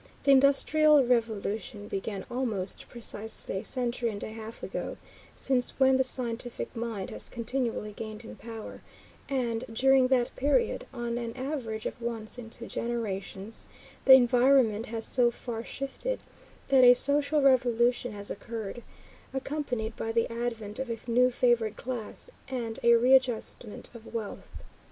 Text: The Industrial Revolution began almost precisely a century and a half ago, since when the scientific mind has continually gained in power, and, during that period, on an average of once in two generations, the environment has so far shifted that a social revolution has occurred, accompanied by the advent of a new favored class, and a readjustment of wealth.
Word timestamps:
The 0.23 0.31
Industrial 0.31 1.05
Revolution 1.05 1.87
began 1.87 2.25
almost 2.31 2.87
precisely 2.89 3.57
a 3.59 3.63
century 3.63 4.09
and 4.09 4.23
a 4.23 4.31
half 4.31 4.63
ago, 4.63 4.97
since 5.35 5.77
when 5.79 5.97
the 5.97 6.03
scientific 6.03 6.75
mind 6.75 7.11
has 7.11 7.29
continually 7.29 7.93
gained 7.93 8.25
in 8.25 8.35
power, 8.35 8.81
and, 9.29 9.63
during 9.71 10.07
that 10.07 10.35
period, 10.35 10.87
on 10.91 11.19
an 11.19 11.37
average 11.37 11.85
of 11.85 12.01
once 12.01 12.39
in 12.39 12.49
two 12.49 12.65
generations, 12.65 13.67
the 14.05 14.13
environment 14.13 14.87
has 14.87 15.05
so 15.05 15.29
far 15.29 15.63
shifted 15.63 16.21
that 16.69 16.83
a 16.83 16.95
social 16.95 17.43
revolution 17.43 18.11
has 18.13 18.31
occurred, 18.31 18.81
accompanied 19.35 19.95
by 19.95 20.11
the 20.11 20.27
advent 20.33 20.79
of 20.79 20.89
a 20.89 21.11
new 21.11 21.29
favored 21.29 21.77
class, 21.77 22.27
and 22.47 22.79
a 22.81 22.95
readjustment 22.95 23.91
of 23.93 24.11
wealth. 24.11 24.51